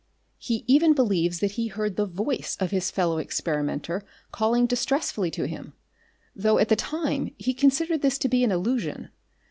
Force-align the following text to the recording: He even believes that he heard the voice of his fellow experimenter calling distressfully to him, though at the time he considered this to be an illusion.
He 0.39 0.63
even 0.65 0.93
believes 0.95 1.41
that 1.41 1.51
he 1.51 1.67
heard 1.67 1.95
the 1.95 2.07
voice 2.07 2.57
of 2.59 2.71
his 2.71 2.89
fellow 2.89 3.19
experimenter 3.19 4.03
calling 4.31 4.65
distressfully 4.65 5.29
to 5.29 5.45
him, 5.45 5.73
though 6.35 6.57
at 6.57 6.69
the 6.69 6.75
time 6.75 7.35
he 7.37 7.53
considered 7.53 8.01
this 8.01 8.17
to 8.17 8.27
be 8.27 8.43
an 8.43 8.51
illusion. 8.51 9.09